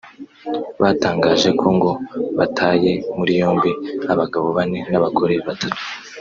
[0.81, 1.91] batangaje ko ngo
[2.37, 3.71] bataye muri yombi
[4.11, 5.79] abagabo bane n’abagore batatu